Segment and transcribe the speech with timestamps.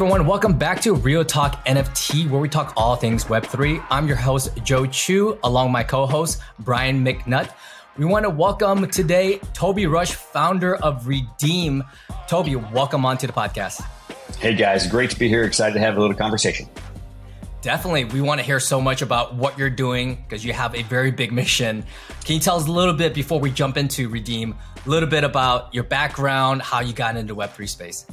[0.00, 3.84] everyone, welcome back to Real Talk NFT, where we talk all things Web3.
[3.90, 7.52] I'm your host, Joe Chu, along my co host, Brian McNutt.
[7.98, 11.84] We want to welcome today Toby Rush, founder of Redeem.
[12.26, 13.82] Toby, welcome onto the podcast.
[14.38, 15.44] Hey guys, great to be here.
[15.44, 16.66] Excited to have a little conversation.
[17.60, 18.04] Definitely.
[18.04, 21.10] We want to hear so much about what you're doing because you have a very
[21.10, 21.84] big mission.
[22.24, 24.54] Can you tell us a little bit before we jump into Redeem,
[24.86, 28.06] a little bit about your background, how you got into Web3 space?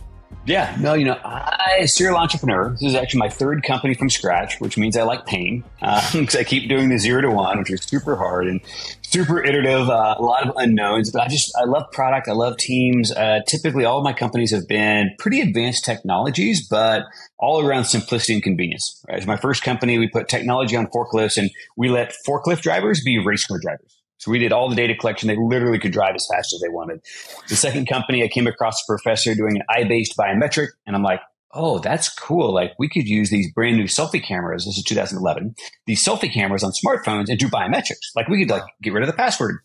[0.47, 2.69] Yeah, no, you know, I serial entrepreneur.
[2.69, 6.39] This is actually my third company from scratch, which means I like pain because uh,
[6.39, 8.61] I keep doing the zero to one, which is super hard and
[9.01, 9.89] super iterative.
[9.89, 12.29] Uh, a lot of unknowns, but I just I love product.
[12.29, 13.11] I love teams.
[13.11, 17.03] Uh, typically, all my companies have been pretty advanced technologies, but
[17.37, 19.03] all around simplicity and convenience.
[19.09, 19.17] Right?
[19.17, 23.19] As my first company, we put technology on forklifts, and we let forklift drivers be
[23.19, 23.97] race car drivers.
[24.17, 25.27] So we did all the data collection.
[25.27, 27.01] They literally could drive as fast as they wanted.
[27.49, 31.21] The second company, I came across a professor doing an eye-based biometric, and I'm like,
[31.53, 32.53] oh, that's cool.
[32.53, 34.65] Like we could use these brand new selfie cameras.
[34.65, 35.55] This is 2011.
[35.85, 38.13] These selfie cameras on smartphones and do biometrics.
[38.15, 39.59] Like we could like get rid of the password.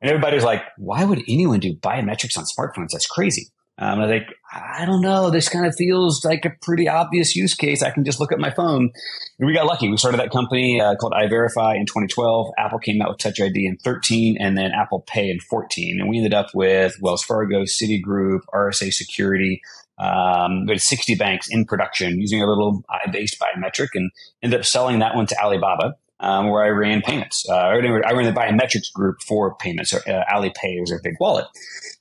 [0.00, 2.90] And everybody's like, why would anyone do biometrics on smartphones?
[2.92, 3.48] That's crazy.
[3.80, 5.30] Um, I think, I don't know.
[5.30, 7.80] This kind of feels like a pretty obvious use case.
[7.82, 8.90] I can just look at my phone.
[9.38, 9.88] And we got lucky.
[9.88, 12.48] We started that company uh, called EyeVerify in 2012.
[12.58, 16.00] Apple came out with Touch ID in 13 and then Apple Pay in 14.
[16.00, 19.60] And we ended up with Wells Fargo, Citigroup, RSA Security.
[19.98, 24.10] Um, we had 60 banks in production using a little eye-based biometric and
[24.42, 27.44] ended up selling that one to Alibaba um, where I ran payments.
[27.48, 29.90] Uh, I ran the biometrics group for payments.
[29.90, 31.46] So, uh, Alipay is a big wallet.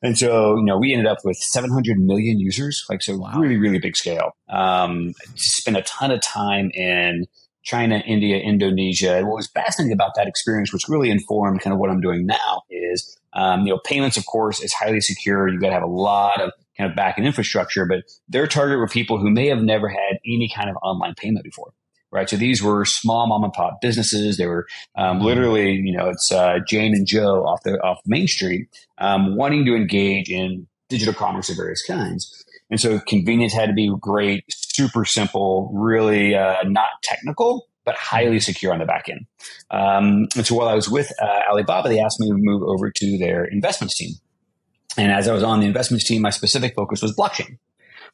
[0.01, 3.39] And so, you know, we ended up with 700 million users, like, so wow.
[3.39, 4.31] really, really big scale.
[4.49, 7.25] Um, spent a ton of time in
[7.63, 9.17] China, India, Indonesia.
[9.17, 12.25] And what was fascinating about that experience, which really informed kind of what I'm doing
[12.25, 15.47] now is, um, you know, payments, of course, is highly secure.
[15.47, 18.77] You've got to have a lot of kind of back end infrastructure, but their target
[18.77, 21.73] were people who may have never had any kind of online payment before
[22.11, 22.29] right?
[22.29, 24.37] So these were small mom and pop businesses.
[24.37, 28.27] They were um, literally, you know, it's uh, Jane and Joe off the off Main
[28.27, 32.43] Street, um, wanting to engage in digital commerce of various kinds.
[32.69, 38.39] And so convenience had to be great, super simple, really uh, not technical, but highly
[38.39, 39.25] secure on the back end.
[39.71, 42.91] Um, and so while I was with uh, Alibaba, they asked me to move over
[42.91, 44.11] to their investments team.
[44.97, 47.57] And as I was on the investments team, my specific focus was blockchain.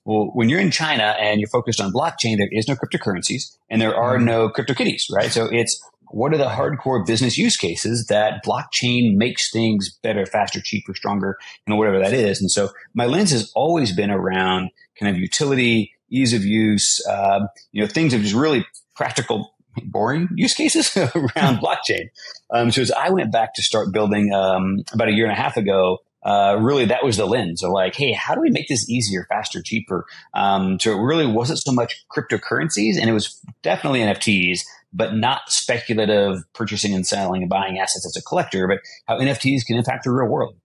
[0.06, 3.82] Well, when you're in China and you're focused on blockchain, there is no cryptocurrencies and
[3.82, 4.26] there are mm-hmm.
[4.26, 5.32] no crypto kitties, right?
[5.32, 5.80] So it's
[6.14, 11.38] what are the hardcore business use cases that blockchain makes things better, faster, cheaper, stronger,
[11.66, 12.40] you know, whatever that is.
[12.40, 14.70] And so my lens has always been around
[15.00, 18.64] kind of utility, ease of use, uh, you know, things of just really
[18.96, 19.56] practical,
[19.86, 22.10] boring use cases around blockchain.
[22.54, 25.42] Um, so as I went back to start building um, about a year and a
[25.42, 28.68] half ago, uh, really that was the lens of like, hey, how do we make
[28.68, 30.06] this easier, faster, cheaper?
[30.34, 34.62] Um, so it really wasn't so much cryptocurrencies, and it was definitely NFTs,
[34.94, 39.66] but not speculative purchasing and selling and buying assets as a collector, but how NFTs
[39.66, 40.56] can impact the real world.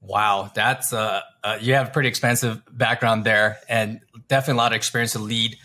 [0.00, 4.72] Wow, that's uh, uh, you have a pretty expensive background there, and definitely a lot
[4.72, 5.56] of experience to lead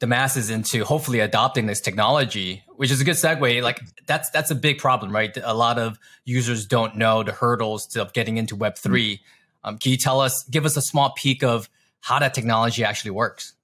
[0.00, 3.62] the masses into hopefully adopting this technology, which is a good segue.
[3.62, 5.36] Like that's that's a big problem, right?
[5.42, 9.68] A lot of users don't know the hurdles of getting into Web 3 mm-hmm.
[9.68, 11.68] um, can you tell us, give us a small peek of
[12.00, 13.54] how that technology actually works?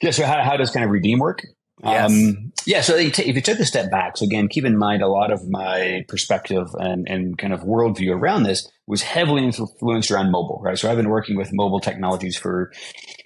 [0.00, 0.10] Yeah.
[0.10, 1.46] So how, how does kind of Redeem work?
[1.86, 2.80] Um, yeah.
[2.80, 5.48] So if you took a step back, so again, keep in mind a lot of
[5.48, 10.78] my perspective and, and kind of worldview around this was heavily influenced around mobile, right?
[10.78, 12.72] So I've been working with mobile technologies for,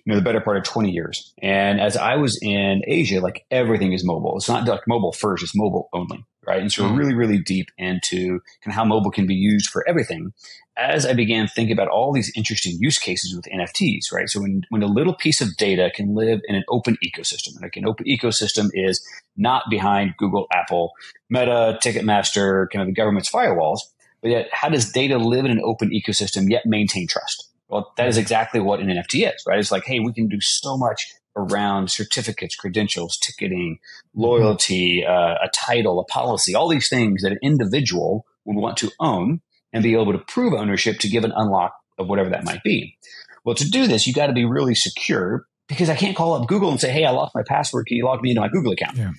[0.04, 1.32] you know, the better part of 20 years.
[1.42, 4.36] And as I was in Asia, like everything is mobile.
[4.36, 6.60] It's not like mobile first, it's mobile only, right?
[6.60, 6.94] And so mm-hmm.
[6.94, 10.32] we're really, really deep into kind of how mobile can be used for everything.
[10.76, 14.28] As I began thinking about all these interesting use cases with NFTs, right?
[14.28, 17.76] So when, when a little piece of data can live in an open ecosystem, like
[17.76, 19.06] an open ecosystem is
[19.36, 20.92] not behind Google, Apple,
[21.28, 23.80] Meta, Ticketmaster, kind of the government's firewalls,
[24.22, 27.48] but yet, how does data live in an open ecosystem yet maintain trust?
[27.68, 29.58] Well, that is exactly what an NFT is, right?
[29.58, 33.78] It's like, hey, we can do so much around certificates, credentials, ticketing,
[34.14, 38.90] loyalty, uh, a title, a policy, all these things that an individual would want to
[39.00, 39.40] own
[39.72, 42.96] and be able to prove ownership to give an unlock of whatever that might be.
[43.44, 46.48] Well, to do this, you got to be really secure because I can't call up
[46.48, 47.86] Google and say, hey, I lost my password.
[47.86, 48.96] Can you log me into my Google account?
[48.96, 49.12] Yeah.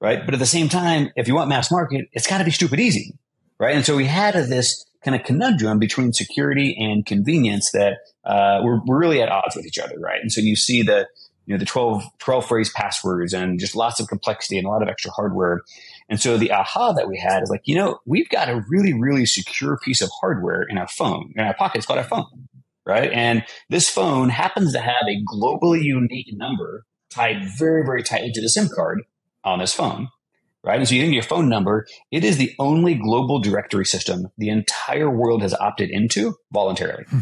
[0.00, 0.24] Right.
[0.24, 2.78] But at the same time, if you want mass market, it's got to be stupid
[2.78, 3.14] easy
[3.58, 3.74] right?
[3.74, 8.80] And so we had this kind of conundrum between security and convenience that uh, we're,
[8.84, 10.20] we're really at odds with each other, right?
[10.20, 11.06] And so you see the
[11.46, 14.82] you know the 12, 12 phrase passwords and just lots of complexity and a lot
[14.82, 15.62] of extra hardware.
[16.08, 18.92] And so the aha that we had is like, you know, we've got a really,
[18.92, 21.78] really secure piece of hardware in our phone, in our pocket.
[21.78, 22.48] It's called our phone.
[22.86, 23.10] right?
[23.12, 28.40] And this phone happens to have a globally unique number tied very, very tightly to
[28.40, 29.02] the SIM card
[29.44, 30.08] on this phone,
[30.62, 30.78] right?
[30.78, 34.48] And so you think your phone number, it is the only global directory system the
[34.48, 37.04] entire world has opted into voluntarily.
[37.08, 37.20] Hmm.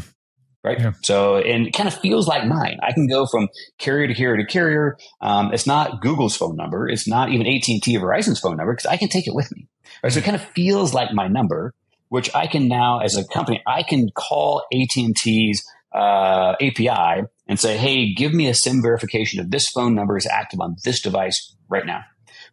[0.65, 0.81] Right.
[0.81, 0.93] Yeah.
[1.03, 2.79] So, and it kind of feels like mine.
[2.83, 4.97] I can go from carrier to carrier to carrier.
[5.21, 6.89] Um, it's not Google's phone number.
[6.89, 9.69] It's not even AT&T or Verizon's phone number because I can take it with me.
[10.03, 10.11] Right.
[10.11, 11.75] So it kind of feels like my number,
[12.09, 15.63] which I can now, as a company, I can call AT&T's
[15.95, 20.27] uh, API and say, "Hey, give me a SIM verification of this phone number is
[20.27, 22.01] active on this device right now."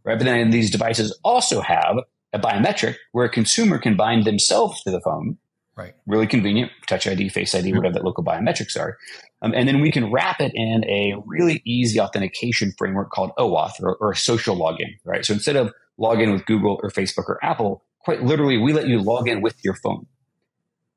[0.04, 0.18] right?
[0.18, 1.98] But then these devices also have
[2.34, 5.38] a biometric where a consumer can bind themselves to the phone.
[5.76, 5.94] Right.
[6.06, 6.72] Really convenient.
[6.88, 8.98] Touch ID, Face ID, whatever that local biometrics are.
[9.42, 13.82] Um, and then we can wrap it in a really easy authentication framework called OAuth
[13.82, 15.26] or, or a social login, right?
[15.26, 18.88] So instead of log in with Google or Facebook or Apple, quite literally, we let
[18.88, 20.06] you log in with your phone,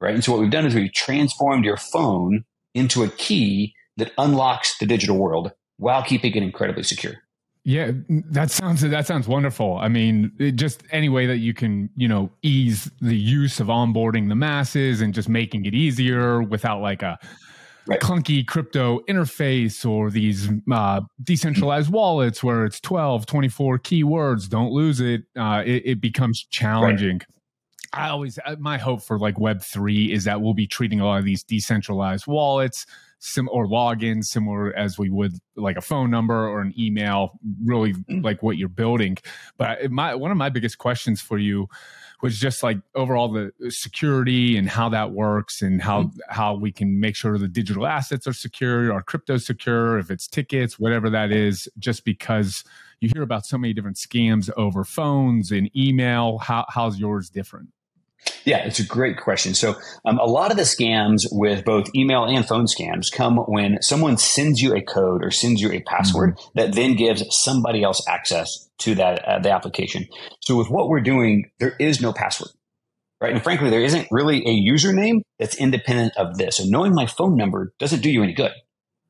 [0.01, 0.15] right?
[0.15, 2.45] And so what we've done is we've transformed your phone
[2.75, 7.24] into a key that unlocks the digital world while keeping it incredibly secure.
[7.67, 9.79] Yeah, that sounds that sounds wonderful.
[9.79, 14.29] I mean, just any way that you can, you know, ease the use of onboarding
[14.29, 17.19] the masses and just making it easier without like a
[17.87, 18.01] right.
[18.01, 25.01] clunky crypto interface or these uh, decentralized wallets where it's 12, 24 keywords, don't lose
[25.01, 25.23] it.
[25.35, 27.17] Uh, it, it, becomes challenging.
[27.95, 28.07] Right.
[28.07, 31.19] I always, uh, my hope for like Web3 is that we'll be treating a lot
[31.19, 32.87] of these decentralized wallets
[33.25, 37.95] sim or login similar as we would like a phone number or an email really
[37.95, 38.23] mm.
[38.23, 39.17] like what you're building.
[39.57, 41.67] But my one of my biggest questions for you
[42.21, 46.19] was just like overall the security and how that works and how mm.
[46.29, 50.29] how we can make sure the digital assets are secure our crypto secure if it's
[50.29, 52.63] tickets whatever that is just because
[53.01, 56.39] you hear about so many different scams over phones and email.
[56.39, 57.71] How, how's yours different
[58.45, 59.55] yeah, it's a great question.
[59.55, 59.75] So,
[60.05, 64.17] um, a lot of the scams with both email and phone scams come when someone
[64.19, 66.59] sends you a code or sends you a password mm-hmm.
[66.59, 70.07] that then gives somebody else access to that uh, the application.
[70.41, 72.51] So, with what we're doing, there is no password,
[73.21, 73.33] right?
[73.33, 76.59] And frankly, there isn't really a username that's independent of this.
[76.59, 78.53] So, knowing my phone number doesn't do you any good,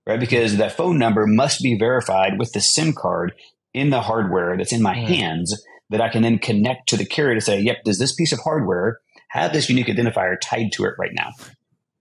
[0.06, 0.20] right?
[0.20, 3.32] Because that phone number must be verified with the SIM card
[3.72, 5.12] in the hardware that's in my mm-hmm.
[5.12, 8.32] hands that I can then connect to the carrier to say, yep, does this piece
[8.32, 9.00] of hardware
[9.34, 11.31] have this unique identifier tied to it right now?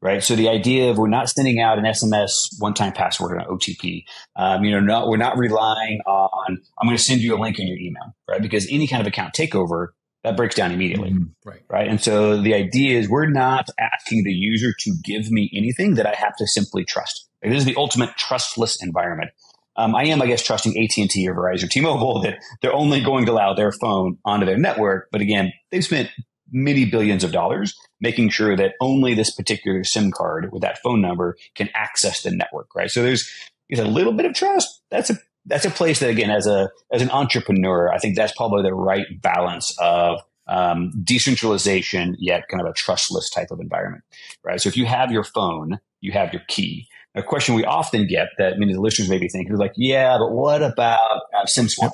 [0.01, 0.21] Right.
[0.21, 4.03] So the idea of we're not sending out an SMS one-time password or an OTP,
[4.35, 7.57] um, you know, not, we're not relying on, I'm going to send you a link
[7.57, 8.41] in your email, right?
[8.41, 9.88] Because any kind of account takeover,
[10.24, 11.12] that breaks down immediately.
[11.12, 11.50] Mm-hmm.
[11.50, 11.62] Right.
[11.69, 11.88] Right.
[11.88, 16.06] And so the idea is we're not asking the user to give me anything that
[16.06, 17.27] I have to simply trust.
[17.41, 19.31] Like, this is the ultimate trustless environment.
[19.75, 23.25] Um, I am, I guess, trusting AT&T or Verizon or T-Mobile that they're only going
[23.25, 25.09] to allow their phone onto their network.
[25.12, 26.09] But again, they've spent
[26.53, 31.01] many billions of dollars making sure that only this particular SIM card with that phone
[31.01, 32.89] number can access the network, right?
[32.89, 33.29] So there's,
[33.69, 34.81] there's a little bit of trust.
[34.89, 35.15] That's a
[35.45, 38.73] that's a place that again, as a as an entrepreneur, I think that's probably the
[38.73, 44.03] right balance of um, decentralization yet kind of a trustless type of environment,
[44.44, 44.61] right?
[44.61, 48.29] So if you have your phone, you have your key a question we often get
[48.38, 51.45] that many of the listeners may be thinking is like, yeah, but what about uh,
[51.45, 51.94] SIM swap?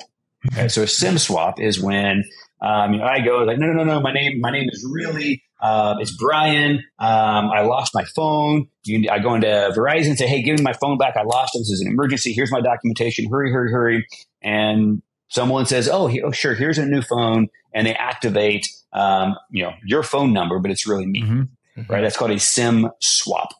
[0.52, 2.24] Okay, so a SIM swap is when
[2.62, 4.86] um, you know, I go like, no, no, no, no, my name, my name is
[4.90, 6.82] really, uh, it's Brian.
[6.98, 8.68] Um, I lost my phone.
[8.84, 11.16] You, I go into Verizon and say, hey, give me my phone back.
[11.16, 11.60] I lost it.
[11.60, 12.32] This is an emergency.
[12.32, 13.30] Here's my documentation.
[13.30, 14.06] Hurry, hurry, hurry.
[14.42, 17.48] And someone says, oh, he, oh sure, here's a new phone.
[17.74, 21.22] And they activate, um, you know, your phone number, but it's really me.
[21.22, 21.40] Mm-hmm.
[21.80, 21.92] Mm-hmm.
[21.92, 22.00] Right.
[22.00, 23.50] That's called a SIM swap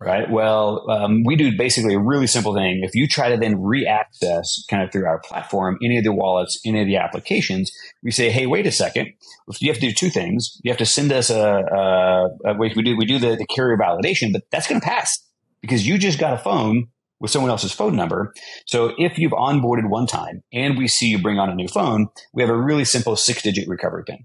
[0.00, 0.30] right?
[0.30, 2.82] Well, um, we do basically a really simple thing.
[2.84, 6.60] If you try to then re-access kind of through our platform, any of the wallets,
[6.64, 9.12] any of the applications, we say, hey, wait a second.
[9.58, 10.60] You have to do two things.
[10.62, 13.76] You have to send us a, a, a we do we do the, the carrier
[13.76, 15.18] validation, but that's going to pass
[15.60, 16.88] because you just got a phone
[17.20, 18.32] with someone else's phone number.
[18.66, 22.08] So if you've onboarded one time and we see you bring on a new phone,
[22.32, 24.24] we have a really simple six digit recovery pin.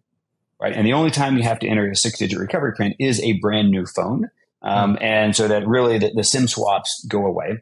[0.61, 0.73] Right.
[0.73, 3.33] And the only time you have to enter a six digit recovery pin is a
[3.39, 4.29] brand new phone.
[4.63, 7.61] Um, and so that really the, the SIM swaps go away.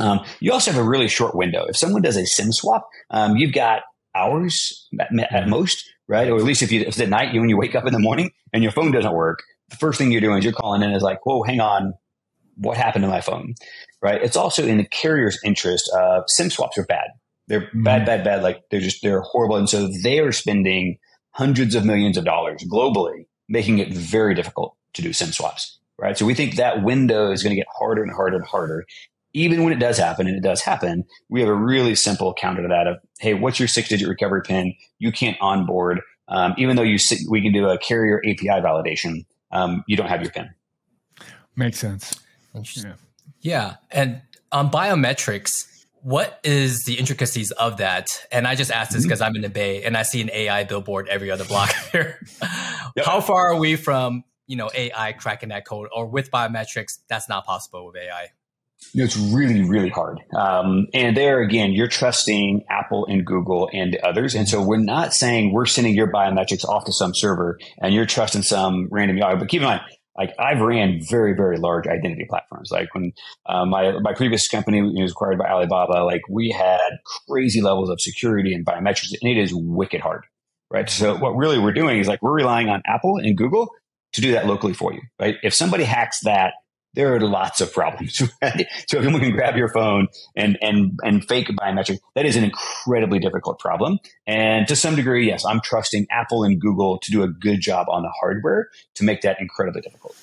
[0.00, 1.64] Um, you also have a really short window.
[1.66, 3.82] If someone does a SIM swap, um, you've got
[4.14, 6.28] hours at, at, most, right?
[6.28, 7.92] Or at least if you if it's at night, you when you wake up in
[7.92, 10.82] the morning and your phone doesn't work, the first thing you're doing is you're calling
[10.82, 11.94] in is like, whoa, hang on,
[12.56, 13.54] what happened to my phone,
[14.02, 14.20] right?
[14.22, 15.88] It's also in the carrier's interest.
[15.94, 17.08] Uh, SIM swaps are bad.
[17.46, 17.84] They're mm-hmm.
[17.84, 18.42] bad, bad, bad.
[18.42, 20.98] Like they're just they're horrible, and so they are spending
[21.30, 26.16] hundreds of millions of dollars globally, making it very difficult to do SIM swaps right?
[26.16, 28.84] So we think that window is going to get harder and harder and harder.
[29.32, 32.62] Even when it does happen, and it does happen, we have a really simple counter
[32.62, 34.74] to that of, hey, what's your six digit recovery pin?
[34.98, 36.00] You can't onboard.
[36.28, 40.08] Um, even though you sit, we can do a carrier API validation, um, you don't
[40.08, 40.50] have your pin.
[41.56, 42.20] Makes sense.
[42.54, 42.94] Interesting.
[43.40, 43.74] Yeah.
[43.74, 43.76] yeah.
[43.90, 44.22] And
[44.52, 45.66] on biometrics,
[46.04, 48.26] what is the intricacies of that?
[48.30, 49.30] And I just asked this because mm-hmm.
[49.30, 52.20] I'm in the Bay and I see an AI billboard every other block here.
[52.94, 53.06] yep.
[53.06, 56.98] How far are we from, you know, AI cracking that code or with biometrics?
[57.08, 58.28] That's not possible with AI.
[58.92, 60.20] It's really, really hard.
[60.36, 64.34] Um, and there again, you're trusting Apple and Google and others.
[64.34, 68.06] And so we're not saying we're sending your biometrics off to some server and you're
[68.06, 69.34] trusting some random guy.
[69.36, 69.80] But keep in mind,
[70.16, 72.70] like I've ran very, very large identity platforms.
[72.70, 73.12] Like when
[73.46, 76.98] uh, my my previous company was acquired by Alibaba, like we had
[77.28, 80.24] crazy levels of security and biometrics, and it is wicked hard,
[80.70, 80.88] right?
[80.88, 83.70] So what really we're doing is like we're relying on Apple and Google
[84.14, 85.36] to do that locally for you, right?
[85.42, 86.54] If somebody hacks that,
[86.94, 88.22] there are lots of problems.
[88.42, 88.66] Right?
[88.88, 92.44] So if someone can grab your phone and and and fake biometric, that is an
[92.44, 93.98] incredibly difficult problem.
[94.26, 97.88] And to some degree, yes, I'm trusting Apple and Google to do a good job
[97.88, 100.14] on the hardware to make that incredibly difficult.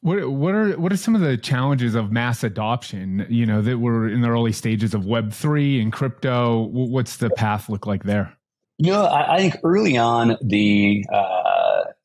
[0.00, 3.24] What what are what are some of the challenges of mass adoption?
[3.28, 6.66] You know that we're in the early stages of Web three and crypto.
[6.72, 8.36] What's the path look like there?
[8.78, 11.41] You know, I, I think early on the uh,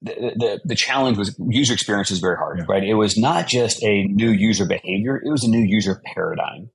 [0.02, 2.66] the, the, challenge was user experience is very hard, yeah.
[2.68, 2.84] right?
[2.84, 6.70] It was not just a new user behavior; it was a new user paradigm,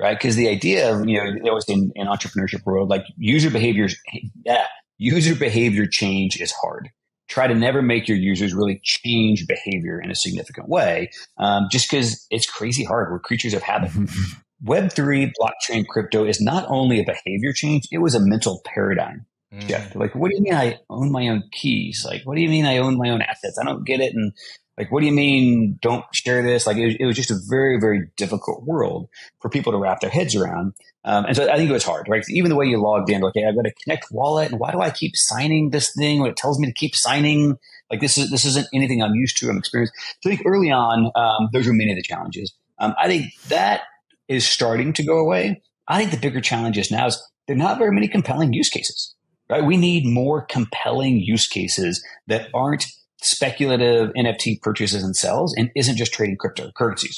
[0.00, 0.18] right?
[0.18, 3.96] Because the idea of you know it was in, in entrepreneurship world, like user behaviors,
[4.44, 4.66] yeah,
[4.98, 6.90] user behavior change is hard.
[7.28, 11.90] Try to never make your users really change behavior in a significant way, um, just
[11.90, 13.10] because it's crazy hard.
[13.10, 13.92] We're creatures of habit.
[14.64, 19.26] Web3, blockchain, crypto is not only a behavior change, it was a mental paradigm
[19.60, 19.94] shift.
[19.94, 20.00] Mm.
[20.00, 22.04] Like, what do you mean I own my own keys?
[22.06, 23.58] Like, what do you mean I own my own assets?
[23.60, 24.14] I don't get it.
[24.14, 24.32] And
[24.76, 26.66] like, what do you mean don't share this?
[26.66, 29.08] Like, it was, it was just a very, very difficult world
[29.40, 30.74] for people to wrap their heads around.
[31.04, 32.24] Um, and so I think it was hard, right?
[32.30, 34.72] Even the way you logged in, like okay, I've got a connect wallet, and why
[34.72, 37.56] do I keep signing this thing when it tells me to keep signing?
[37.90, 39.50] Like, this is this isn't anything I'm used to.
[39.50, 39.92] I'm experienced.
[40.22, 42.54] So I think early on, um, those were many of the challenges.
[42.78, 43.82] Um, I think that
[44.28, 45.62] is starting to go away.
[45.86, 48.70] I think the bigger challenge is now is there are not very many compelling use
[48.70, 49.13] cases
[49.50, 49.64] right?
[49.64, 52.86] We need more compelling use cases that aren't
[53.22, 57.16] speculative NFT purchases and sells and isn't just trading cryptocurrencies,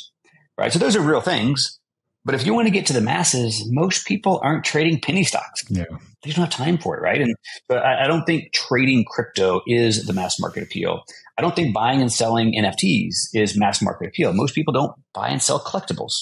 [0.58, 0.72] right?
[0.72, 1.78] So those are real things.
[2.24, 5.62] But if you want to get to the masses, most people aren't trading penny stocks.
[5.70, 5.84] Yeah.
[6.24, 7.20] They don't have time for it, right?
[7.20, 7.32] And
[7.68, 11.02] but I, I don't think trading crypto is the mass market appeal.
[11.38, 14.32] I don't think buying and selling NFTs is mass market appeal.
[14.32, 16.14] Most people don't buy and sell collectibles.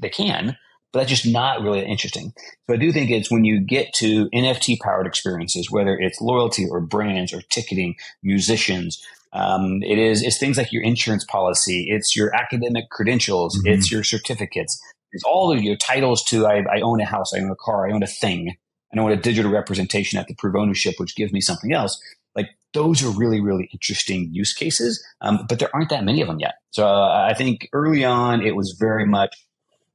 [0.00, 0.56] They can,
[0.94, 2.32] but that's just not really interesting.
[2.68, 6.66] So I do think it's when you get to NFT powered experiences, whether it's loyalty
[6.70, 12.14] or brands or ticketing, musicians, um, it is it's things like your insurance policy, it's
[12.14, 13.74] your academic credentials, mm-hmm.
[13.74, 17.40] it's your certificates, it's all of your titles to I, I, own a house, I
[17.40, 18.54] own a car, I own a thing,
[18.94, 22.00] I own a digital representation at the prove ownership, which gives me something else.
[22.36, 26.28] Like those are really really interesting use cases, um, but there aren't that many of
[26.28, 26.54] them yet.
[26.70, 29.34] So uh, I think early on it was very much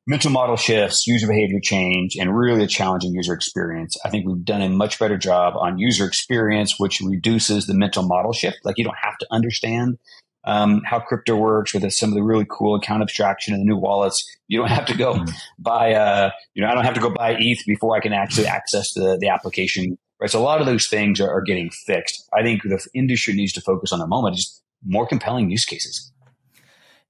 [0.10, 3.96] mental model shifts, user behavior change, and really a challenging user experience.
[4.04, 8.02] I think we've done a much better job on user experience, which reduces the mental
[8.02, 8.58] model shift.
[8.64, 10.00] Like you don't have to understand
[10.46, 13.78] um, how crypto works with some of the really cool account abstraction and the new
[13.78, 14.20] wallets.
[14.48, 15.32] You don't have to go mm-hmm.
[15.60, 18.48] buy, uh, you know, I don't have to go buy ETH before I can actually
[18.48, 19.96] access the, the application.
[20.20, 20.32] Right.
[20.32, 22.28] So a lot of those things are, are getting fixed.
[22.34, 26.12] I think the industry needs to focus on the moment, just more compelling use cases.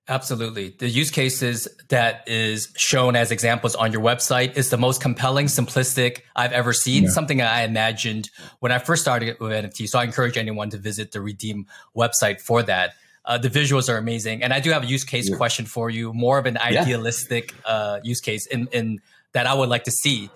[0.09, 0.69] Absolutely.
[0.69, 5.45] The use cases that is shown as examples on your website is the most compelling,
[5.45, 7.03] simplistic I've ever seen.
[7.03, 7.09] Yeah.
[7.11, 9.87] Something I imagined when I first started with NFT.
[9.87, 12.93] So I encourage anyone to visit the Redeem website for that.
[13.23, 14.41] Uh, the visuals are amazing.
[14.41, 15.37] And I do have a use case yeah.
[15.37, 17.71] question for you, more of an idealistic yeah.
[17.71, 19.01] uh, use case in, in
[19.33, 20.31] that I would like to see.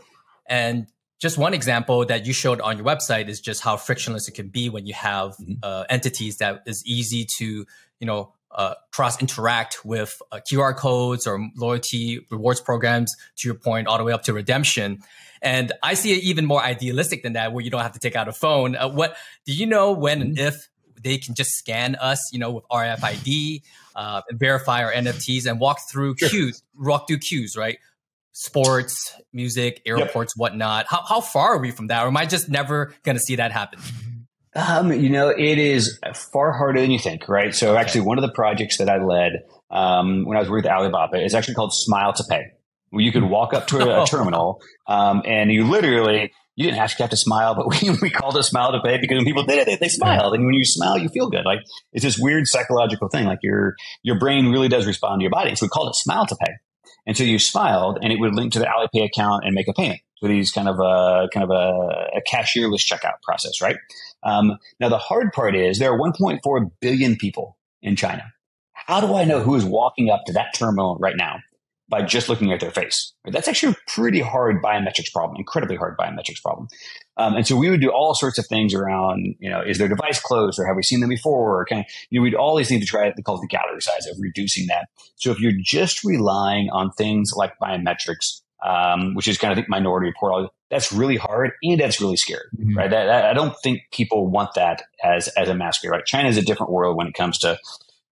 [0.45, 0.85] And
[1.19, 4.49] just one example that you showed on your website is just how frictionless it can
[4.49, 5.53] be when you have mm-hmm.
[5.63, 7.65] uh, entities that is easy to,
[7.99, 13.55] you know, uh, cross interact with uh, QR codes or loyalty rewards programs, to your
[13.55, 14.99] point, all the way up to redemption.
[15.41, 18.15] And I see it even more idealistic than that, where you don't have to take
[18.15, 18.75] out a phone.
[18.75, 20.69] Uh, what do you know when and if
[21.03, 23.61] they can just scan us, you know, with RFID,
[23.95, 26.29] uh, and verify our NFTs and walk through sure.
[26.29, 27.77] queues, walk through queues, right?
[28.31, 30.41] Sports, music, airports, yep.
[30.41, 30.87] whatnot.
[30.87, 32.03] How, how far are we from that?
[32.03, 33.79] Or am I just never going to see that happen?
[34.55, 37.55] Um, you know, it is far harder than you think, right?
[37.55, 41.23] So, actually, one of the projects that I led um, when I was with Alibaba
[41.23, 42.43] is actually called Smile to Pay,
[42.91, 46.79] where you could walk up to a, a terminal um, and you literally you didn't
[46.79, 49.43] actually have to smile, but we, we called it smile to pay because when people
[49.43, 50.33] did it, they, they smiled.
[50.33, 51.45] And when you smile, you feel good.
[51.45, 51.59] Like
[51.91, 53.25] it's this weird psychological thing.
[53.25, 55.55] Like your, your brain really does respond to your body.
[55.55, 56.53] So we called it smile to pay.
[57.05, 59.73] And so you smiled and it would link to the Alipay account and make a
[59.73, 60.01] payment.
[60.23, 63.77] These kind of a, kind of a, a cashierless checkout process, right?
[64.23, 66.39] Um, now, the hard part is there are 1.4
[66.79, 68.33] billion people in China.
[68.73, 71.39] how do I know who is walking up to that terminal right now
[71.89, 73.13] by just looking at their face?
[73.25, 76.67] That's actually a pretty hard biometrics problem, incredibly hard biometrics problem.
[77.17, 79.87] Um, and so we would do all sorts of things around, you know, is their
[79.87, 81.59] device closed or have we seen them before?
[81.59, 83.81] Or kind of, you know, we'd always need to try to call it the gallery
[83.81, 84.87] size of reducing that.
[85.15, 89.69] So if you're just relying on things like biometrics, um, which is kind of the
[89.69, 92.77] minority report, that's really hard and that's really scary, mm-hmm.
[92.77, 92.89] right?
[92.89, 96.05] That, that, I don't think people want that as as a masquerade, right?
[96.05, 97.59] China is a different world when it comes to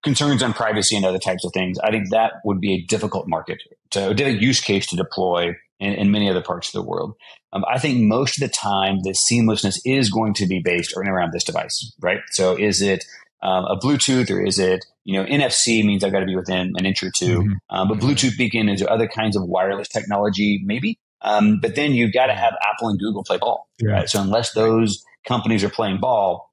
[0.04, 1.78] concerns on privacy and other types of things.
[1.80, 5.56] I think that would be a difficult market to a difficult use case to deploy
[5.80, 7.16] in, in many other parts of the world.
[7.54, 11.34] Um, I think most of the time the seamlessness is going to be based around
[11.34, 12.22] this device, right?
[12.32, 13.04] So is it
[13.44, 16.74] um, a Bluetooth or is it, you know, NFC means I've got to be within
[16.76, 17.52] an inch or 2 mm-hmm.
[17.70, 21.00] um, but Bluetooth beacon is there other kinds of wireless technology, maybe.
[21.22, 23.92] Um, but then you've got to have Apple and Google play ball, yeah.
[23.92, 24.10] right?
[24.10, 26.52] So unless those companies are playing ball,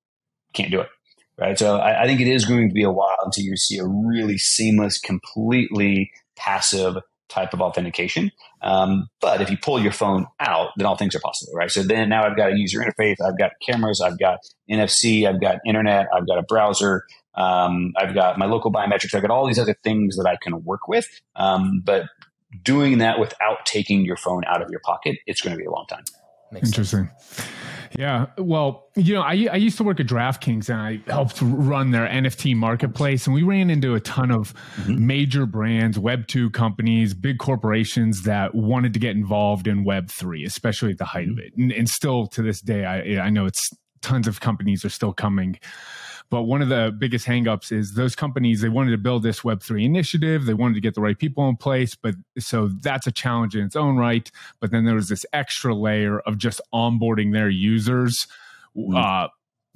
[0.52, 0.88] can't do it,
[1.38, 1.58] right?
[1.58, 3.86] So I, I think it is going to be a while until you see a
[3.86, 6.96] really seamless, completely passive
[7.28, 8.32] type of authentication.
[8.62, 11.70] Um, but if you pull your phone out, then all things are possible, right?
[11.70, 14.38] So then now I've got a user interface, I've got cameras, I've got
[14.70, 17.04] NFC, I've got internet, I've got a browser,
[17.34, 20.64] um, I've got my local biometrics, I've got all these other things that I can
[20.64, 21.06] work with.
[21.36, 22.06] Um, but
[22.62, 25.70] doing that without taking your phone out of your pocket, it's going to be a
[25.70, 26.04] long time.
[26.50, 27.10] Makes Interesting.
[27.20, 27.48] Sense.
[27.96, 28.26] Yeah.
[28.36, 32.06] Well, you know, I, I used to work at DraftKings and I helped run their
[32.06, 33.26] NFT marketplace.
[33.26, 35.06] And we ran into a ton of mm-hmm.
[35.06, 40.98] major brands, Web2 companies, big corporations that wanted to get involved in Web3, especially at
[40.98, 41.38] the height mm-hmm.
[41.38, 41.56] of it.
[41.56, 43.70] And, and still to this day, I, I know it's
[44.02, 45.58] tons of companies are still coming
[46.30, 49.84] but one of the biggest hangups is those companies, they wanted to build this Web3
[49.84, 50.44] initiative.
[50.44, 51.94] They wanted to get the right people in place.
[51.94, 54.30] But so that's a challenge in its own right.
[54.60, 58.26] But then there was this extra layer of just onboarding their users.
[58.76, 58.96] Mm-hmm.
[58.96, 59.28] Uh,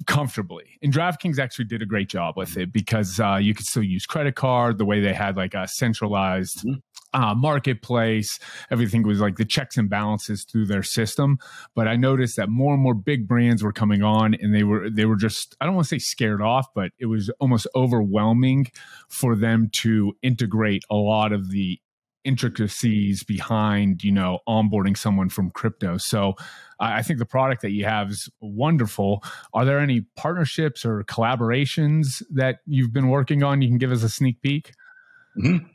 [0.05, 0.65] comfortably.
[0.81, 4.05] And DraftKings actually did a great job with it because uh, you could still use
[4.05, 6.73] credit card the way they had like a centralized mm-hmm
[7.13, 8.39] uh, marketplace.
[8.71, 11.37] Everything was like the checks and balances through their system.
[11.75, 14.89] But I noticed that more and more big brands were coming on, and they were
[14.89, 18.67] they were just I don't want to say scared off, but it was almost overwhelming
[19.09, 21.79] for them to integrate a lot of the
[22.23, 26.33] intricacies behind you know onboarding someone from crypto so
[26.79, 29.21] i think the product that you have is wonderful
[29.53, 34.03] are there any partnerships or collaborations that you've been working on you can give us
[34.03, 34.71] a sneak peek
[35.37, 35.65] mm-hmm.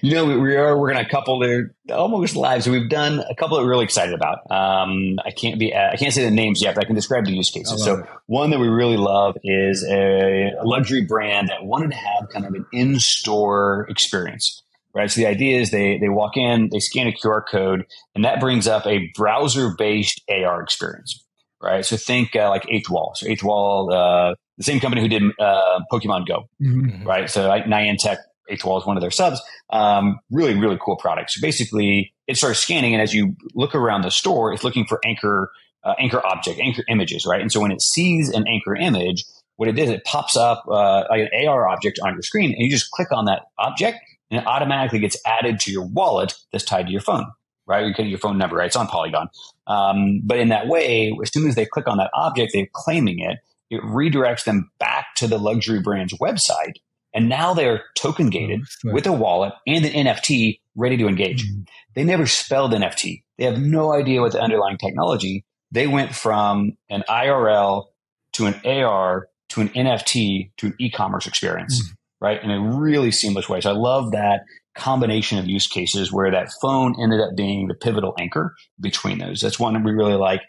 [0.00, 2.66] You know, we are working on a couple are almost lives.
[2.66, 4.38] We've done a couple that we're really excited about.
[4.50, 7.32] Um, I can't be, I can't say the names yet, but I can describe the
[7.32, 7.84] use cases.
[7.84, 8.06] So it.
[8.26, 12.46] one that we really love is a, a luxury brand that wanted to have kind
[12.46, 14.62] of an in-store experience
[14.94, 15.10] right?
[15.10, 18.40] So the idea is they they walk in, they scan a QR code, and that
[18.40, 21.24] brings up a browser based AR experience,
[21.62, 21.84] right?
[21.84, 23.12] So think uh, like Wall.
[23.14, 27.06] So 8th Wall, uh, the same company who did uh, Pokemon Go, mm-hmm.
[27.06, 27.30] right?
[27.30, 28.18] So like Niantic
[28.50, 29.40] 8th Wall is one of their subs.
[29.70, 31.30] Um, really, really cool product.
[31.30, 35.00] So basically, it starts scanning, and as you look around the store, it's looking for
[35.04, 35.50] anchor
[35.84, 37.40] uh, anchor object, anchor images, right?
[37.40, 39.24] And so when it sees an anchor image,
[39.56, 42.60] what it does, it pops up uh, like an AR object on your screen, and
[42.60, 43.98] you just click on that object,
[44.30, 47.26] and it automatically gets added to your wallet that's tied to your phone,
[47.66, 47.86] right?
[47.86, 48.66] You can your phone number, right?
[48.66, 49.28] It's on Polygon.
[49.66, 53.20] Um, but in that way, as soon as they click on that object, they're claiming
[53.20, 53.38] it.
[53.70, 56.74] It redirects them back to the luxury brand's website
[57.18, 61.44] and now they're token gated oh, with a wallet and an NFT ready to engage.
[61.44, 61.62] Mm-hmm.
[61.96, 63.24] They never spelled NFT.
[63.38, 65.44] They have no idea what the underlying technology.
[65.72, 67.86] They went from an IRL
[68.34, 72.24] to an AR to an NFT to an e-commerce experience, mm-hmm.
[72.24, 72.40] right?
[72.40, 73.60] In a really seamless way.
[73.60, 74.42] So I love that
[74.76, 79.40] combination of use cases where that phone ended up being the pivotal anchor between those.
[79.40, 80.42] That's one that we really like.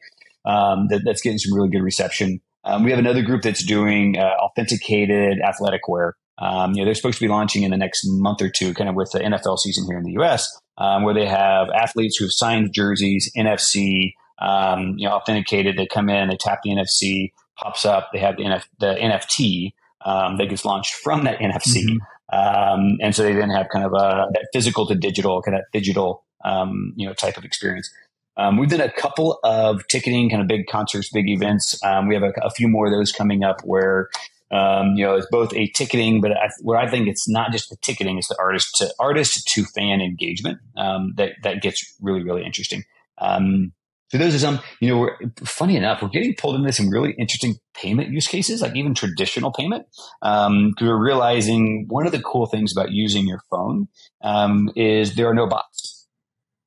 [0.45, 2.41] Um, that, that's getting some really good reception.
[2.63, 6.15] Um, we have another group that's doing uh, authenticated athletic wear.
[6.39, 8.89] Um, you know, they're supposed to be launching in the next month or two, kind
[8.89, 12.32] of with the NFL season here in the U.S., um, where they have athletes who've
[12.32, 15.78] signed jerseys, NFC, um, you know, authenticated.
[15.78, 18.10] They come in, they tap the NFC, pops up.
[18.13, 19.73] They have the, NF- the NFT
[20.06, 21.97] um, that gets launched from that NFC, mm-hmm.
[22.32, 25.63] Um, and so they then have kind of a that physical to digital, kind of
[25.73, 27.89] digital, um, you know, type of experience.
[28.38, 31.78] Um, we've done a couple of ticketing, kind of big concerts, big events.
[31.84, 34.10] Um, we have a, a, few more of those coming up where
[34.51, 37.69] um, you know, it's both a ticketing, but I, where I think it's not just
[37.69, 42.23] the ticketing, it's the artist to artist to fan engagement um, that that gets really
[42.23, 42.83] really interesting.
[43.17, 43.73] Um,
[44.09, 47.13] so those are some, you know, we're, funny enough, we're getting pulled into some really
[47.19, 49.85] interesting payment use cases, like even traditional payment.
[50.23, 53.88] Um, we're realizing one of the cool things about using your phone
[54.23, 56.07] um, is there are no bots,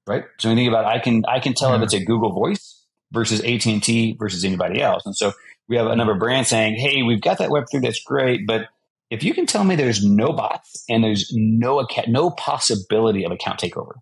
[0.07, 0.23] right?
[0.39, 1.79] So when you think about, it, I can I can tell yeah.
[1.79, 2.82] if it's a Google Voice
[3.13, 5.33] versus AT and T versus anybody else, and so
[5.69, 8.47] we have a number of brands saying, "Hey, we've got that Web three that's great,
[8.47, 8.69] but
[9.11, 13.31] if you can tell me there's no bots and there's no account, no possibility of
[13.31, 13.97] account takeover,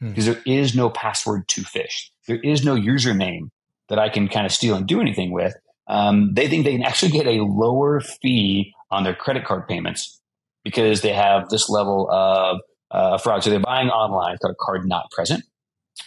[0.00, 0.08] hmm.
[0.08, 3.50] because there is no password to phish, there is no username
[3.88, 5.54] that I can kind of steal and do anything with.
[5.86, 10.18] Um, they think they can actually get a lower fee on their credit card payments
[10.64, 13.44] because they have this level of uh, fraud.
[13.44, 15.44] So they're buying online, got a card not present.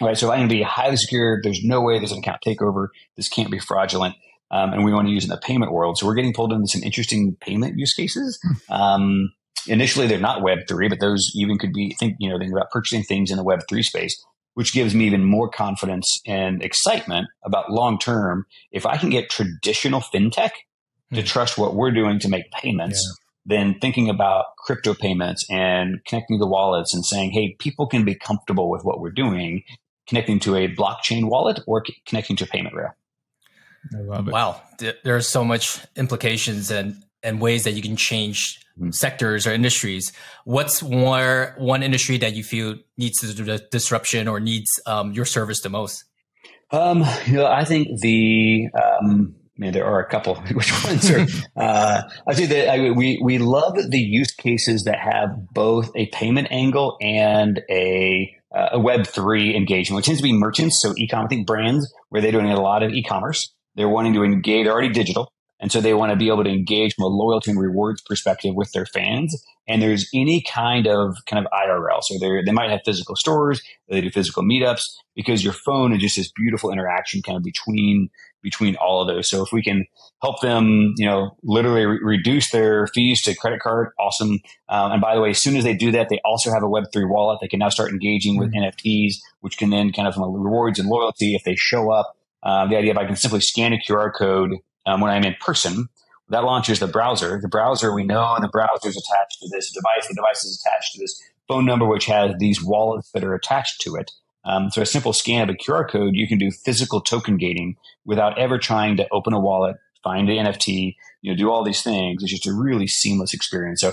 [0.02, 0.18] Right.
[0.18, 1.40] So I can be highly secure.
[1.42, 2.88] There's no way there's an account takeover.
[3.16, 4.16] This can't be fraudulent.
[4.50, 5.98] Um, and we want to use in the payment world.
[5.98, 8.40] So we're getting pulled into some interesting payment use cases.
[8.68, 8.74] Hmm.
[8.74, 9.34] Um,
[9.68, 12.72] initially, they're not Web three, but those even could be think you know think about
[12.72, 14.16] purchasing things in the Web three space,
[14.54, 18.46] which gives me even more confidence and excitement about long term.
[18.72, 20.52] If I can get traditional fintech
[21.14, 21.26] to hmm.
[21.26, 23.06] trust what we're doing to make payments.
[23.48, 23.58] Yeah.
[23.58, 28.16] Then thinking about crypto payments and connecting the wallets and saying, hey, people can be
[28.16, 29.64] comfortable with what we're doing,
[30.08, 32.92] connecting to a blockchain wallet or connecting to a payment rail.
[33.94, 34.32] I love it.
[34.32, 34.62] Wow,
[35.04, 38.94] there's so much implications and and ways that you can change mm.
[38.94, 40.14] sectors or industries.
[40.46, 45.62] What's more one industry that you feel needs the disruption or needs um, your service
[45.62, 46.04] the most?
[46.72, 50.36] Um, you know, I think the um, man, there are a couple.
[50.54, 51.26] Which ones are?
[51.56, 56.08] uh, I say that I, we we love the use cases that have both a
[56.08, 60.94] payment angle and a uh, a Web three engagement, which tends to be merchants, so
[60.98, 61.28] e-commerce.
[61.28, 63.54] I think brands where they're doing a lot of e-commerce.
[63.76, 64.66] They're wanting to engage.
[64.66, 65.32] They're already digital.
[65.60, 68.54] And so they want to be able to engage from a loyalty and rewards perspective
[68.56, 69.36] with their fans.
[69.68, 72.02] And there's any kind of kind of IRL.
[72.02, 74.84] So they they might have physical stores, they do physical meetups
[75.16, 78.10] because your phone is just this beautiful interaction kind of between
[78.42, 79.30] between all of those.
[79.30, 79.86] So if we can
[80.22, 84.40] help them, you know, literally re- reduce their fees to credit card, awesome.
[84.70, 86.68] Um, and by the way, as soon as they do that, they also have a
[86.68, 87.40] Web3 wallet.
[87.42, 88.64] They can now start engaging with mm-hmm.
[88.64, 92.78] NFTs, which can then kind of rewards and loyalty, if they show up, uh, the
[92.78, 94.54] idea of I can simply scan a QR code
[94.86, 95.90] um, when I'm in person,
[96.30, 97.40] that launches the browser.
[97.42, 100.08] The browser, we know and the browser is attached to this device.
[100.08, 103.82] The device is attached to this phone number, which has these wallets that are attached
[103.82, 104.12] to it.
[104.48, 107.76] Um, so a simple scan of a QR code, you can do physical token gating
[108.06, 111.84] without ever trying to open a wallet, find an NFT, you know, do all these
[111.84, 112.24] things.
[112.24, 113.82] It's just a really seamless experience.
[113.82, 113.92] So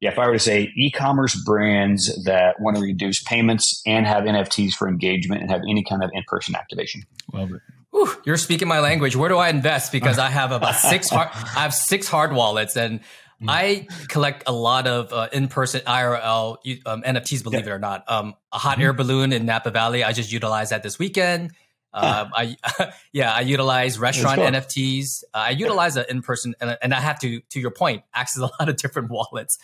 [0.00, 4.24] yeah, if I were to say e-commerce brands that want to reduce payments and have
[4.24, 7.04] NFTs for engagement and have any kind of in-person activation.
[7.32, 7.62] Love it.
[7.90, 9.16] Whew, you're speaking my language.
[9.16, 9.92] Where do I invest?
[9.92, 13.00] Because I have about six hard, I have six hard wallets and
[13.44, 13.50] mm.
[13.50, 17.72] I collect a lot of uh, in-person IRL um, NFTs, believe yeah.
[17.72, 18.04] it or not.
[18.10, 18.82] Um, a hot mm-hmm.
[18.82, 20.04] air balloon in Napa Valley.
[20.04, 21.52] I just utilized that this weekend.
[21.94, 22.56] Uh, I
[23.12, 25.22] yeah, I utilize restaurant NFTs.
[25.32, 28.42] Uh, I utilize an in person, and, and, I have to to your point, access
[28.42, 29.58] a lot of different wallets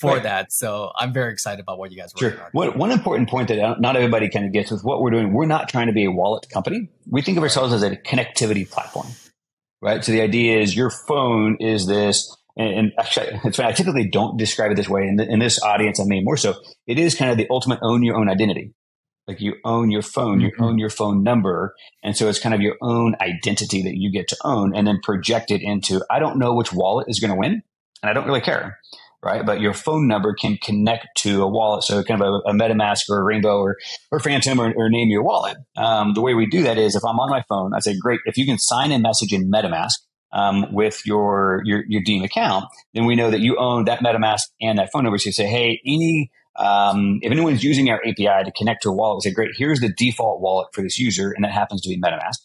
[0.00, 0.22] for right.
[0.24, 0.52] that.
[0.52, 2.32] So I'm very excited about what you guys sure.
[2.50, 5.32] One, one important point that not everybody kind of gets with what we're doing.
[5.32, 6.90] We're not trying to be a wallet company.
[7.08, 9.06] We think of ourselves as a connectivity platform,
[9.80, 10.04] right?
[10.04, 12.36] So the idea is your phone is this.
[12.58, 15.02] And, actually, it's funny, I typically don't describe it this way.
[15.02, 16.54] In, the, in this audience, I mean more so.
[16.86, 18.72] It is kind of the ultimate own your own identity
[19.26, 20.62] like you own your phone, you mm-hmm.
[20.62, 21.74] own your phone number.
[22.02, 25.00] And so it's kind of your own identity that you get to own and then
[25.02, 27.62] project it into, I don't know which wallet is going to win
[28.02, 28.78] and I don't really care.
[29.24, 29.44] Right.
[29.44, 31.82] But your phone number can connect to a wallet.
[31.82, 33.76] So kind of a, a MetaMask or a Rainbow or,
[34.12, 35.56] or Phantom or, or name your wallet.
[35.76, 38.20] Um, the way we do that is if I'm on my phone, I say, great,
[38.26, 39.94] if you can sign a message in MetaMask,
[40.32, 44.42] um, with your, your your Diem account, then we know that you own that MetaMask
[44.60, 45.18] and that phone number.
[45.18, 48.92] So you say, hey, any um, if anyone's using our API to connect to a
[48.92, 51.88] wallet, we say, great, here's the default wallet for this user, and that happens to
[51.88, 52.38] be MetaMask.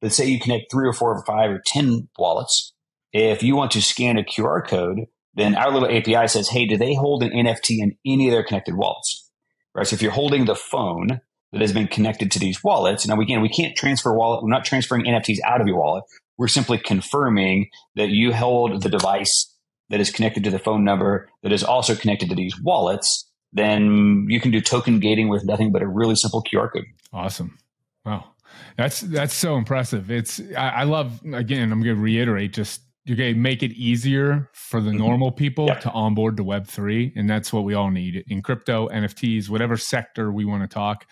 [0.00, 2.72] But say you connect three or four or five or 10 wallets.
[3.12, 6.76] If you want to scan a QR code, then our little API says, hey, do
[6.76, 9.28] they hold an NFT in any of their connected wallets?
[9.74, 9.86] Right.
[9.86, 11.20] So if you're holding the phone
[11.52, 14.42] that has been connected to these wallets, now again, we can't transfer wallet.
[14.42, 16.04] We're not transferring NFTs out of your wallet.
[16.38, 19.54] We're simply confirming that you hold the device
[19.90, 24.26] that is connected to the phone number that is also connected to these wallets then
[24.28, 26.84] you can do token gating with nothing but a really simple QR code.
[27.12, 27.58] Awesome.
[28.04, 28.24] Wow.
[28.76, 30.10] That's that's so impressive.
[30.10, 34.90] It's I, I love again, I'm gonna reiterate just okay, make it easier for the
[34.90, 34.98] mm-hmm.
[34.98, 35.78] normal people yeah.
[35.80, 37.12] to onboard to web three.
[37.16, 41.06] And that's what we all need in crypto, NFTs, whatever sector we want to talk.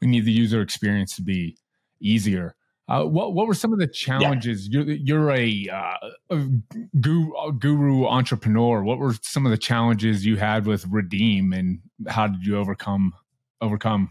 [0.00, 1.56] We need the user experience to be
[2.00, 2.54] easier.
[2.88, 4.68] Uh, what what were some of the challenges?
[4.70, 4.82] Yeah.
[4.82, 6.48] You're you're a, uh, a
[7.00, 8.82] guru, a guru entrepreneur.
[8.82, 13.12] What were some of the challenges you had with Redeem, and how did you overcome
[13.60, 14.10] overcome?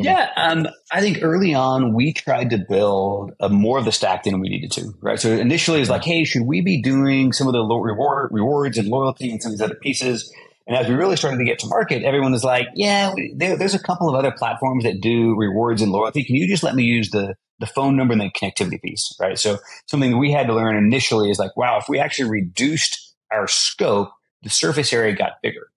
[0.00, 4.24] Yeah, um, I think early on we tried to build a, more of the stack
[4.24, 4.94] than we needed to.
[5.00, 5.20] Right.
[5.20, 8.88] So initially it's like, hey, should we be doing some of the reward rewards and
[8.88, 10.32] loyalty and some of these other pieces?
[10.66, 13.74] And as we really started to get to market, everyone was like, yeah, there, there's
[13.74, 16.24] a couple of other platforms that do rewards and loyalty.
[16.24, 19.38] Can you just let me use the, the phone number and the connectivity piece, right?
[19.38, 23.46] So something we had to learn initially is like, wow, if we actually reduced our
[23.46, 24.10] scope
[24.42, 25.68] the surface area got bigger,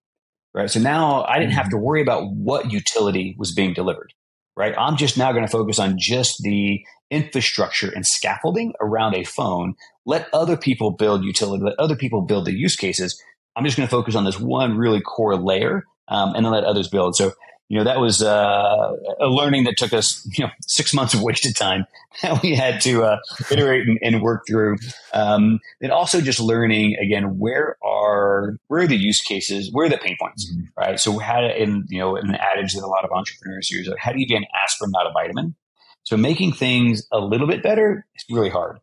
[0.54, 0.70] right?
[0.70, 4.14] So now I didn't have to worry about what utility was being delivered,
[4.56, 4.76] right?
[4.78, 9.74] I'm just now going to focus on just the infrastructure and scaffolding around a phone.
[10.06, 13.22] Let other people build utility, let other people build the use cases.
[13.56, 16.64] I'm just going to focus on this one really core layer um, and then let
[16.64, 17.16] others build.
[17.16, 17.34] So
[17.72, 21.22] you know, that was uh, a learning that took us, you know, six months of
[21.22, 21.86] wasted time
[22.22, 23.18] that we had to uh,
[23.50, 24.76] iterate and, and, work through.
[25.14, 29.70] Um, and also just learning again, where are, where are the use cases?
[29.72, 30.52] Where are the pain points?
[30.52, 30.64] Mm-hmm.
[30.78, 31.00] Right.
[31.00, 34.20] So how in, you know, an adage that a lot of entrepreneurs use, how do
[34.20, 35.56] you get an aspirin, not a vitamin?
[36.04, 38.80] So making things a little bit better is really hard.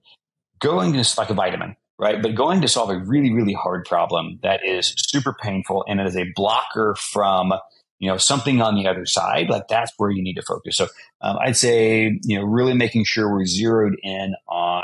[0.60, 2.22] Going to like a vitamin, right?
[2.22, 6.06] But going to solve a really, really hard problem that is super painful and it
[6.06, 7.52] is a blocker from
[7.98, 10.76] you know something on the other side like that's where you need to focus.
[10.76, 10.88] So
[11.20, 14.82] um, i'd say you know really making sure we're zeroed in on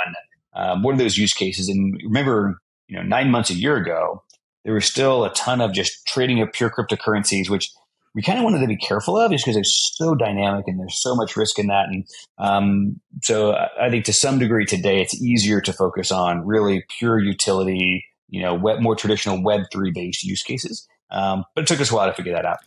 [0.54, 1.68] um, what are those use cases.
[1.68, 4.22] And remember you know nine months a year ago
[4.64, 7.70] there was still a ton of just trading of pure cryptocurrencies which
[8.14, 11.02] we kind of wanted to be careful of just because it's so dynamic and there's
[11.02, 11.86] so much risk in that.
[11.88, 12.06] And
[12.38, 17.18] um, so i think to some degree today it's easier to focus on really pure
[17.18, 20.88] utility you know web, more traditional web 3 based use cases.
[21.10, 22.58] Um, but it took us a while to figure that out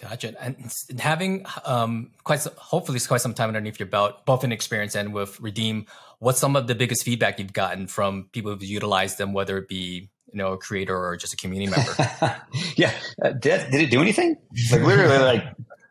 [0.00, 0.40] Gotcha.
[0.40, 5.12] And having um, quite hopefully quite some time underneath your belt, both in experience and
[5.12, 5.86] with Redeem,
[6.20, 9.68] what's some of the biggest feedback you've gotten from people who've utilized them, whether it
[9.68, 12.36] be you know a creator or just a community member?
[12.76, 12.92] yeah,
[13.24, 14.36] uh, did, did it do anything?
[14.70, 15.44] Like literally, like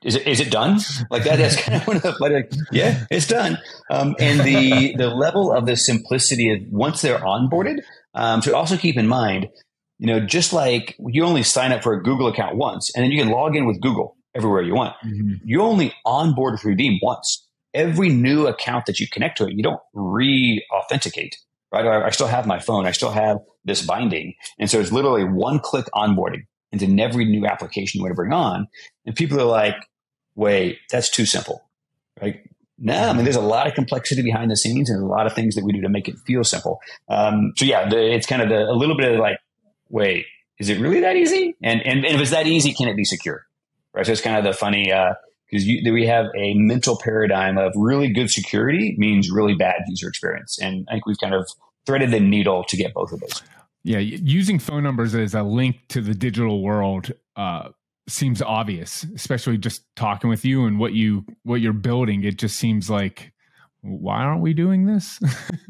[0.04, 0.80] is it is it done?
[1.10, 3.58] Like that, that's kind of one of the like, yeah, it's done.
[3.90, 7.82] Um, and the the level of the simplicity of once they're onboarded.
[8.14, 9.50] Um, so also keep in mind
[10.00, 13.12] you know, just like you only sign up for a Google account once and then
[13.12, 14.96] you can log in with Google everywhere you want.
[15.06, 15.34] Mm-hmm.
[15.44, 17.48] You only onboard with Redeem once.
[17.74, 21.36] Every new account that you connect to it, you don't re authenticate,
[21.72, 21.86] right?
[21.86, 22.86] I, I still have my phone.
[22.86, 24.34] I still have this binding.
[24.60, 28.34] And so it's literally one click onboarding into every new application you want to bring
[28.34, 28.68] on.
[29.06, 29.76] And people are like,
[30.36, 31.70] wait, that's too simple,
[32.22, 32.42] right?
[32.80, 35.34] No, I mean, there's a lot of complexity behind the scenes and a lot of
[35.34, 36.80] things that we do to make it feel simple.
[37.10, 39.40] Um, so yeah, the, it's kind of the, a little bit of like
[39.90, 40.26] wait,
[40.60, 41.56] is it really that easy?
[41.62, 43.46] And, and, and if it's that easy, can it be secure?
[43.94, 44.06] Right.
[44.06, 45.14] So it's kind of the funny, uh,
[45.50, 50.60] because we have a mental paradigm of really good security means really bad user experience.
[50.62, 51.48] And I think we've kind of
[51.86, 53.42] threaded the needle to get both of those.
[53.84, 54.00] Yeah.
[54.00, 57.70] Using phone numbers as a link to the digital world, uh,
[58.10, 62.24] seems obvious, especially just talking with you and what you what you're building.
[62.24, 63.34] It just seems like
[63.88, 65.20] why aren't we doing this?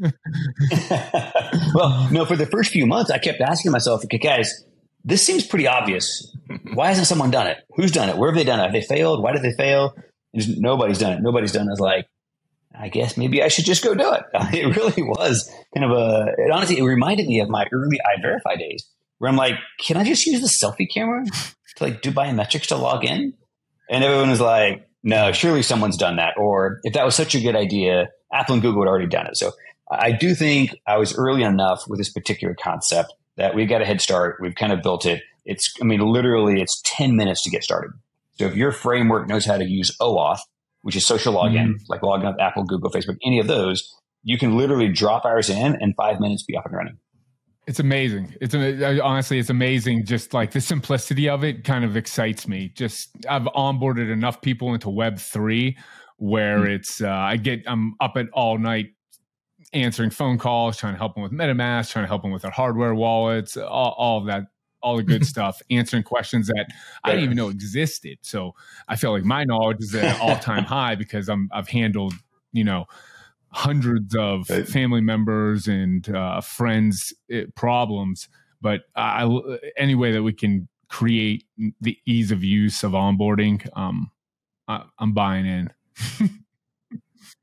[1.74, 4.64] well, no, for the first few months, I kept asking myself, okay, guys,
[5.04, 6.36] this seems pretty obvious.
[6.74, 7.58] Why hasn't someone done it?
[7.76, 8.16] Who's done it?
[8.16, 8.64] Where have they done it?
[8.64, 9.22] Have they failed?
[9.22, 9.94] Why did they fail?
[10.34, 11.20] Just, nobody's done it.
[11.22, 11.72] Nobody's done it.
[11.72, 12.06] It's like,
[12.78, 14.22] I guess maybe I should just go do it.
[14.54, 18.58] It really was kind of a, it honestly, it reminded me of my early EyeVerify
[18.58, 18.86] days
[19.18, 22.76] where I'm like, can I just use the selfie camera to like do biometrics to
[22.76, 23.34] log in?
[23.90, 26.34] And everyone was like, no, surely someone's done that.
[26.36, 29.36] Or if that was such a good idea, Apple and Google had already done it.
[29.36, 29.52] So
[29.90, 33.84] I do think I was early enough with this particular concept that we've got a
[33.84, 34.38] head start.
[34.40, 35.22] We've kind of built it.
[35.44, 37.92] It's, I mean, literally it's 10 minutes to get started.
[38.34, 40.40] So if your framework knows how to use OAuth,
[40.82, 41.84] which is social login, mm-hmm.
[41.88, 45.76] like logging up Apple, Google, Facebook, any of those, you can literally drop ours in
[45.80, 46.98] and five minutes be up and running.
[47.68, 48.34] It's amazing.
[48.40, 50.06] It's honestly, it's amazing.
[50.06, 52.72] Just like the simplicity of it kind of excites me.
[52.74, 55.76] Just I've onboarded enough people into Web three
[56.16, 56.70] where mm-hmm.
[56.70, 58.86] it's uh, I get I'm up at all night
[59.74, 62.50] answering phone calls, trying to help them with MetaMask, trying to help them with their
[62.50, 64.44] hardware wallets, all, all of that,
[64.82, 66.68] all the good stuff, answering questions that
[67.04, 68.16] I didn't even know existed.
[68.22, 68.54] So
[68.88, 72.14] I feel like my knowledge is at an all time high because I'm I've handled
[72.50, 72.86] you know
[73.58, 78.28] hundreds of family members and uh, friends eh, problems.
[78.60, 79.28] But I,
[79.76, 81.44] any way that we can create
[81.80, 84.12] the ease of use of onboarding, um,
[84.68, 85.70] I, I'm buying in.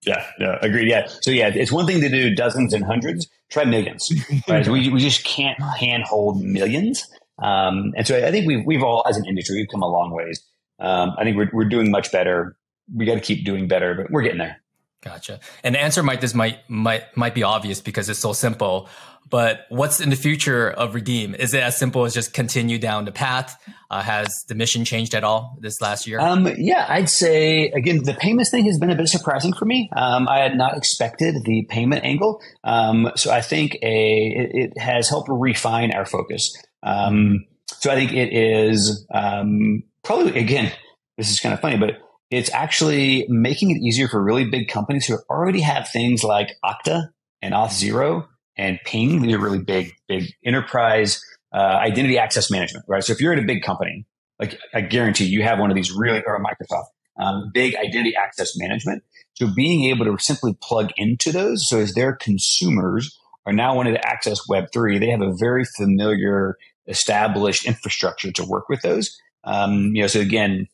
[0.06, 0.90] yeah, yeah, agreed.
[0.90, 1.08] Yeah.
[1.22, 3.28] So yeah, it's one thing to do dozens and hundreds.
[3.50, 4.10] Try millions.
[4.48, 4.68] Right?
[4.68, 7.06] we we just can't handhold millions.
[7.44, 10.12] Um, and so I think we've we've all, as an industry, we've come a long
[10.12, 10.42] ways.
[10.80, 12.56] Um, I think we're we're doing much better.
[12.94, 14.62] We got to keep doing better, but we're getting there.
[15.06, 15.40] Gotcha.
[15.64, 18.90] And the answer might this might might might be obvious because it's so simple.
[19.30, 21.34] But what's in the future of Redeem?
[21.36, 23.60] Is it as simple as just continue down the path?
[23.90, 26.20] Uh, has the mission changed at all this last year?
[26.20, 29.90] Um, yeah, I'd say again the payments thing has been a bit surprising for me.
[29.96, 34.78] Um, I had not expected the payment angle, um, so I think a it, it,
[34.80, 36.52] has helped refine our focus.
[36.82, 37.46] Um,
[37.78, 40.72] so I think it is um, probably again
[41.18, 42.00] this is kind of funny, but
[42.32, 47.10] it's actually making it easier for really big companies who already have things like Okta
[47.42, 49.22] and Auth0 and Ping.
[49.22, 51.22] These are really big, big enterprise
[51.54, 53.04] uh, identity access management, right?
[53.04, 54.06] So if you're at a big company,
[54.40, 56.86] like I guarantee you have one of these really, or Microsoft,
[57.18, 59.04] um, big identity access management.
[59.36, 63.94] So being able to simply plug into those, so as their consumers are now wanting
[63.94, 66.58] to access Web3, they have a very familiar,
[66.88, 69.18] established infrastructure to work with those.
[69.44, 70.68] Um, you know, so again,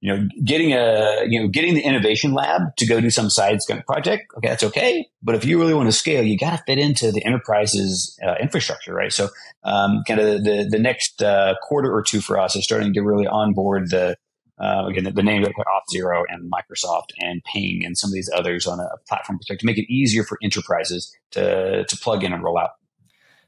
[0.00, 3.58] you know, getting a, you know, getting the innovation lab to go do some side
[3.86, 5.08] project, okay, that's okay.
[5.22, 8.34] But if you really want to scale, you got to fit into the enterprise's uh,
[8.40, 9.12] infrastructure, right?
[9.12, 9.28] So,
[9.64, 13.00] um, kind of the, the next uh, quarter or two for us is starting to
[13.00, 14.16] really onboard the,
[14.60, 18.30] uh, again, the, the names like Auth0 and Microsoft and Ping and some of these
[18.34, 22.32] others on a platform perspective to make it easier for enterprises to, to plug in
[22.32, 22.70] and roll out.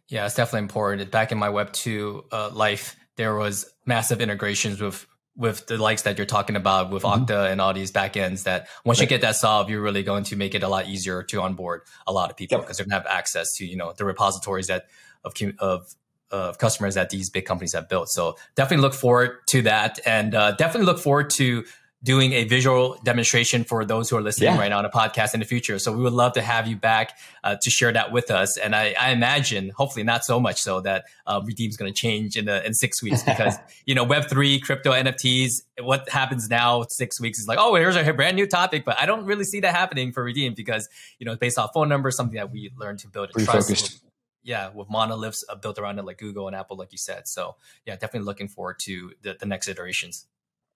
[0.09, 1.11] Yeah, it's definitely important.
[1.11, 5.07] Back in my Web 2 uh, life, there was massive integrations with
[5.39, 7.25] with the likes that you're talking about with mm-hmm.
[7.25, 9.05] Okta and all these backends that once right.
[9.05, 11.83] you get that solved, you're really going to make it a lot easier to onboard
[12.07, 12.89] a lot of people because yep.
[12.89, 14.87] they're going to have access to, you know, the repositories that
[15.25, 15.87] of, of,
[16.33, 18.09] of customers that these big companies have built.
[18.09, 21.65] So definitely look forward to that and uh, definitely look forward to
[22.03, 24.59] doing a visual demonstration for those who are listening yeah.
[24.59, 25.81] right now on a podcast in the future.
[25.81, 28.57] So we would love to have you back uh, to share that with us.
[28.57, 32.37] And I, I, imagine, hopefully not so much so that uh, Redeem's going to change
[32.37, 33.57] in the, in six weeks because
[33.87, 35.63] you know Web three, crypto, NFTs.
[35.81, 39.07] What happens now six weeks is like, oh, here's a brand new topic, but I
[39.07, 42.17] don't really see that happening for Redeem because you know it's based off phone numbers,
[42.17, 43.71] something that we learned to build a trust.
[43.71, 44.01] With,
[44.45, 47.27] yeah, with monoliths uh, built around it like Google and Apple, like you said.
[47.27, 50.27] So yeah, definitely looking forward to the, the next iterations.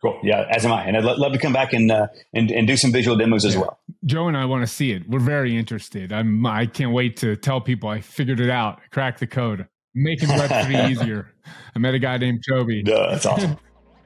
[0.03, 0.19] Cool.
[0.25, 2.77] Yeah, as am I, and I'd love to come back and uh, and, and do
[2.77, 3.79] some visual demos as well.
[4.05, 5.09] Joe and I want to see it.
[5.09, 6.12] We're very interested.
[6.12, 6.45] I'm.
[6.45, 8.81] I can't wait to tell people I figured it out.
[8.91, 9.69] Crack the code.
[9.95, 11.33] Making Web three easier.
[11.77, 12.83] I met a guy named Toby.
[12.85, 13.57] Yeah, that's awesome.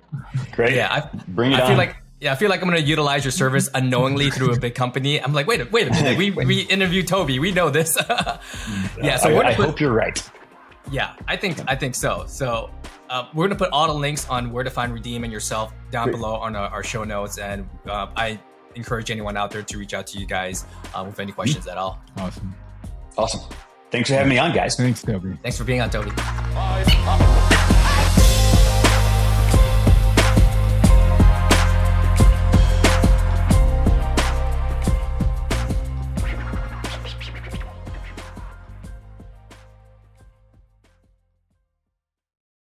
[0.53, 0.75] Great.
[0.75, 1.69] Yeah, I, bring it I on.
[1.69, 4.59] feel like yeah, I feel like I'm going to utilize your service unknowingly through a
[4.59, 5.23] big company.
[5.23, 6.19] I'm like, wait, a, wait a minute.
[6.19, 7.39] We we interviewed Toby.
[7.39, 7.97] We know this.
[9.01, 9.17] yeah.
[9.17, 10.23] So I, I hope you're right.
[10.91, 12.25] Yeah, I think I think so.
[12.27, 12.71] So
[13.11, 16.05] uh, we're gonna put all the links on where to find Redeem and yourself down
[16.05, 16.17] Great.
[16.17, 18.41] below on our, our, show notes, and uh, I
[18.75, 21.73] encourage anyone out there to reach out to you guys uh, with any questions mm-hmm.
[21.73, 22.01] at all.
[22.19, 22.55] Awesome,
[23.17, 23.41] awesome.
[23.91, 24.77] Thanks for having me on, guys.
[24.77, 25.37] Thanks, Toby.
[25.43, 26.11] Thanks for being on, Toby.